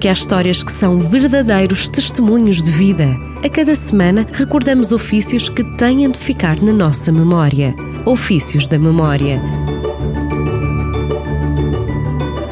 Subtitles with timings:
[0.00, 3.20] porque há histórias que são verdadeiros testemunhos de vida.
[3.44, 7.74] A cada semana recordamos ofícios que têm de ficar na nossa memória.
[8.06, 9.38] Ofícios da Memória.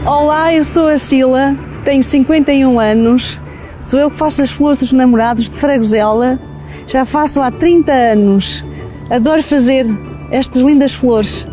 [0.05, 1.57] Olá, eu sou a Sila,
[1.87, 3.41] tenho 51 anos,
[3.80, 6.39] sou eu que faço as flores dos namorados de Fragosela,
[6.87, 8.62] já faço há 30 anos.
[9.09, 9.87] Adoro fazer
[10.30, 11.46] estas lindas flores.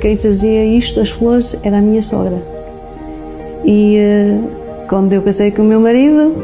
[0.00, 2.42] Quem fazia isto, as flores, era a minha sogra.
[3.64, 6.34] E uh, quando eu casei com o meu marido,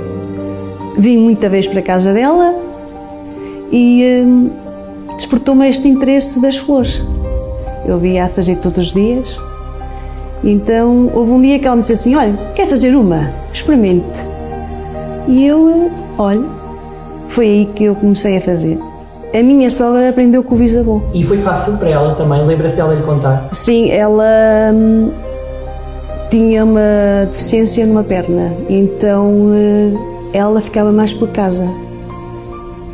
[0.99, 2.55] vim muita vez para a casa dela
[3.73, 7.03] e uh, despertou-me este interesse das flores.
[7.87, 9.41] Eu via a fazer todos os dias.
[10.45, 13.33] Então houve um dia que ela me disse assim: Olha, quer fazer uma?
[13.55, 14.21] Experimente.
[15.27, 16.45] E eu, uh, olha,
[17.29, 18.79] foi aí que eu comecei a fazer.
[19.37, 21.03] A minha sogra aprendeu com o bisavô.
[21.13, 22.43] E foi fácil para ela também?
[22.47, 23.51] Lembra-se dela lhe contar?
[23.53, 24.25] Sim, ela
[24.73, 25.11] hum,
[26.31, 31.69] tinha uma deficiência numa perna, então hum, ela ficava mais por casa.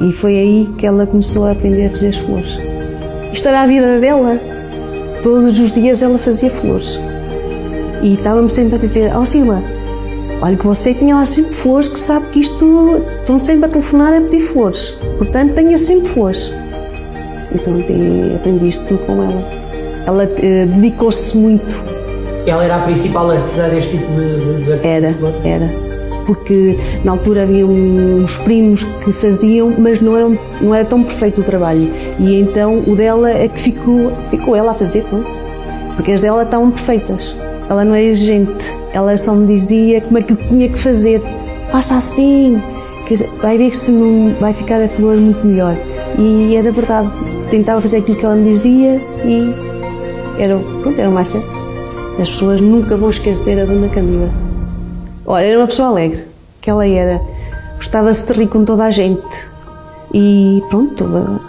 [0.00, 2.58] E foi aí que ela começou a aprender a fazer as flores.
[3.32, 4.36] Isto era a vida dela.
[5.22, 6.98] Todos os dias ela fazia flores.
[8.02, 9.62] E estava-me sempre a dizer: Ó oh, Sila,
[10.42, 14.12] olha que você tinha lá sempre flores, que sabe que isto estão sempre a telefonar
[14.12, 14.98] a pedir flores.
[15.16, 16.52] Portanto, tenha sempre flores.
[17.54, 17.74] Então,
[18.34, 19.48] aprendi isto tudo com ela.
[20.04, 21.80] Ela uh, dedicou-se muito.
[22.44, 25.70] Ela era a principal artesã deste tipo de, de Era, era.
[26.26, 31.40] Porque na altura havia uns primos que faziam, mas não, eram, não era tão perfeito
[31.40, 31.88] o trabalho.
[32.18, 35.24] E então o dela é que ficou, ficou ela a fazer, não?
[35.94, 37.34] porque as dela estavam perfeitas.
[37.68, 41.20] Ela não era exigente ela só me dizia como é que eu tinha que fazer.
[41.70, 42.60] Faça assim,
[43.06, 45.76] que vai ver que se não vai ficar a flor muito melhor.
[46.18, 47.10] E era verdade.
[47.50, 49.54] Tentava fazer aquilo que ela me dizia e
[50.38, 51.50] era, pronto, era o mais certo.
[52.20, 54.30] As pessoas nunca vão esquecer a Dona Cândida.
[55.24, 56.24] Olha, era uma pessoa alegre,
[56.60, 57.20] que ela era.
[57.76, 59.48] Gostava-se de rir com toda a gente.
[60.12, 61.40] E pronto,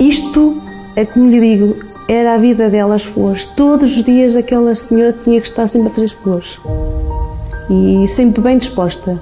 [0.00, 0.56] isto
[0.96, 1.76] é como lhe digo,
[2.10, 3.44] era a vida dela as flores.
[3.44, 6.58] Todos os dias aquela senhora tinha que estar sempre a fazer as flores.
[7.70, 9.16] E sempre bem disposta.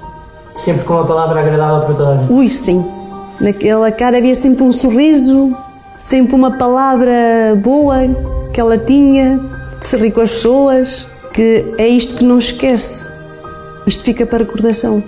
[0.55, 2.33] Sempre com uma palavra agradável para toda a gente.
[2.33, 2.83] Ui, sim.
[3.39, 5.55] Naquela cara havia sempre um sorriso,
[5.95, 7.13] sempre uma palavra
[7.57, 7.97] boa
[8.51, 9.39] que ela tinha,
[9.79, 13.07] de se rir com as pessoas, que é isto que não esquece.
[13.85, 15.03] Isto fica para recordação.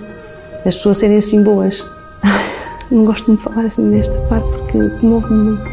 [0.64, 1.84] As pessoas serem assim boas.
[2.92, 5.71] Não gosto de falar assim nesta parte porque comove-me muito.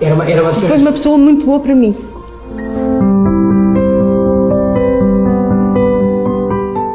[0.00, 1.96] Era uma, era uma Foi uma pessoa muito boa para mim.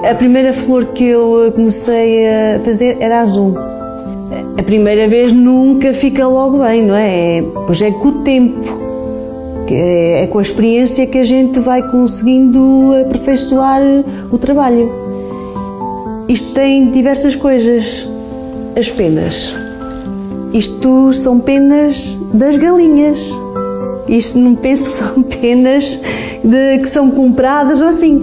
[0.09, 3.57] A primeira flor que eu comecei a fazer era azul.
[4.57, 7.39] A primeira vez nunca fica logo bem, não é?
[7.39, 8.61] é pois é com o tempo,
[9.67, 13.81] é, é com a experiência que a gente vai conseguindo aperfeiçoar
[14.31, 14.91] o trabalho.
[16.27, 18.07] Isto tem diversas coisas.
[18.77, 19.70] As penas
[20.53, 23.31] isto são penas das galinhas.
[24.07, 26.01] Isto não penso que são penas
[26.43, 28.21] de, que são compradas ou assim.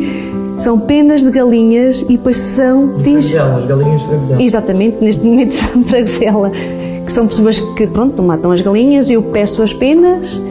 [0.59, 2.95] São penas de galinhas e depois são.
[2.95, 3.35] De tens...
[3.35, 4.45] as galinhas de.
[4.45, 6.51] Exatamente, neste momento são fragosela.
[7.07, 10.43] Que são pessoas que, pronto, matam as galinhas, eu peço as penas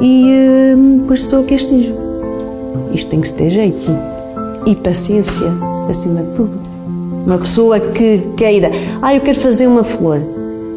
[0.00, 1.94] e hum, depois sou que as tinjo.
[2.94, 3.90] Isto tem que se ter jeito.
[4.64, 5.50] E paciência,
[5.88, 6.60] acima de tudo.
[7.26, 8.70] Uma pessoa que queira,
[9.02, 10.20] ah, eu quero fazer uma flor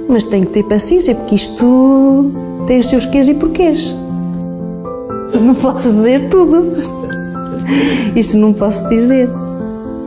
[0.07, 2.31] mas tem que ter paciência, porque isto
[2.67, 3.95] tem os seus quês e porquês.
[5.39, 6.73] Não posso dizer tudo.
[8.15, 9.29] Isso não posso dizer.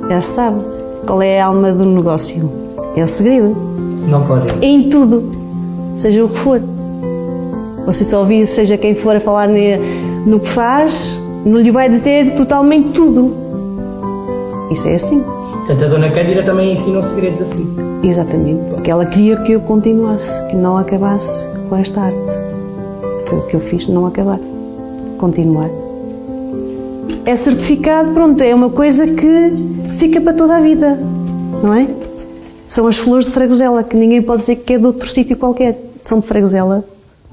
[0.09, 0.61] Já sabe
[1.07, 2.51] qual é a alma do negócio.
[2.95, 3.57] É o segredo.
[4.09, 4.47] Não pode.
[4.61, 5.31] Em tudo,
[5.97, 6.61] seja o que for.
[7.87, 9.49] Você só ouvir, seja quem for a falar
[10.27, 13.35] no que faz, não lhe vai dizer totalmente tudo.
[14.71, 15.23] Isso é assim.
[15.67, 17.67] Portanto, a Dona Cândida também ensina segredos assim.
[18.03, 22.35] Exatamente, porque ela queria que eu continuasse, que não acabasse com esta arte.
[23.27, 24.39] Foi o que eu fiz, não acabar,
[25.17, 25.71] continuar.
[27.25, 29.57] É certificado, pronto, é uma coisa que
[29.97, 30.99] fica para toda a vida,
[31.63, 31.89] não é?
[32.67, 35.81] São as flores de Fragosela, que ninguém pode dizer que é de outro sítio qualquer,
[36.03, 36.85] são de Fragosela.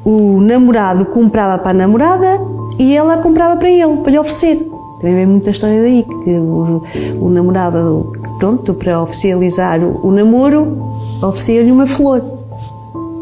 [0.05, 2.39] O namorado comprava para a namorada
[2.79, 4.70] e ela comprava para ele, para lhe oferecer.
[5.01, 6.83] Também vem muita história daí, que o,
[7.19, 10.77] o namorado pronto, para oficializar o, o namoro,
[11.23, 12.23] oferecia-lhe uma flor.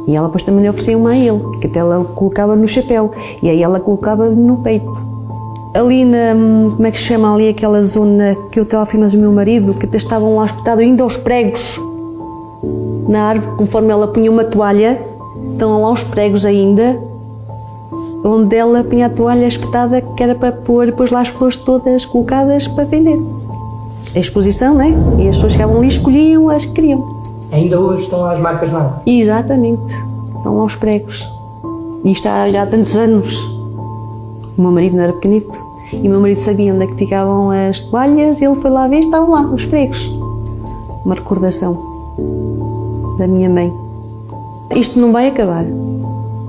[0.05, 3.11] E ela depois também lhe oferecia uma a ele, que até ela colocava no chapéu.
[3.41, 4.91] E aí ela colocava no peito.
[5.73, 6.33] Ali na,
[6.75, 9.31] como é que se chama ali aquela zona que eu estava a filmar o meu
[9.31, 11.79] marido, que até estavam lá espetados ainda aos pregos.
[13.07, 15.01] na árvore, conforme ela punha uma toalha,
[15.51, 16.99] estão lá os pregos ainda,
[18.24, 22.06] onde ela punha a toalha espetada, que era para pôr depois lá as flores todas
[22.06, 23.19] colocadas para vender.
[24.16, 24.94] A exposição, né?
[25.19, 27.19] E as pessoas chegavam ali e escolhiam as que queriam.
[27.51, 29.01] Ainda hoje estão lá as marcas lá.
[29.06, 29.94] Exatamente.
[30.38, 31.27] Estão lá os pregos.
[32.04, 33.38] E isto há já há tantos anos.
[34.57, 35.60] O meu marido não era pequenito.
[35.92, 38.88] E o meu marido sabia onde é que ficavam as toalhas e ele foi lá
[38.88, 40.06] ver, estavam lá, os pregos.
[41.04, 41.89] Uma recordação
[43.18, 43.74] da minha mãe.
[44.75, 45.65] Isto não vai acabar.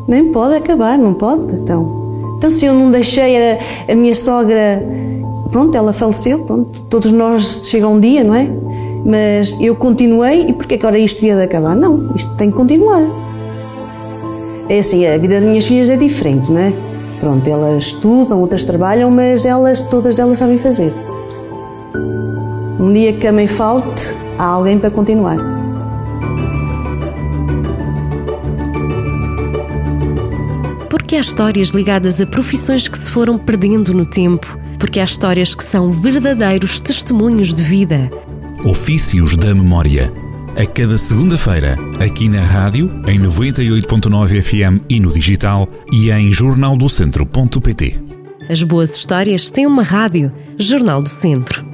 [0.07, 2.35] Nem pode acabar, não pode, então.
[2.39, 3.59] Então se eu não deixei a,
[3.89, 4.83] a minha sogra,
[5.51, 8.49] pronto, ela faleceu, pronto, todos nós chega um dia, não é?
[9.05, 11.75] Mas eu continuei e porque agora isto devia de acabar?
[11.75, 13.03] Não, isto tem que continuar.
[14.69, 16.73] É assim, a vida das minhas filhas é diferente, não é?
[17.19, 20.95] Pronto, elas estudam, outras trabalham, mas elas, todas elas sabem fazer.
[22.79, 25.37] Um dia que a mãe falte, há alguém para continuar.
[31.11, 34.57] Porque há histórias ligadas a profissões que se foram perdendo no tempo.
[34.79, 38.09] Porque há histórias que são verdadeiros testemunhos de vida.
[38.65, 40.13] Ofícios da Memória.
[40.57, 48.01] A cada segunda-feira, aqui na rádio, em 98.9 FM e no digital e em jornaldocentro.pt.
[48.49, 50.31] As boas histórias têm uma rádio,
[50.61, 51.70] Jornal do Centro.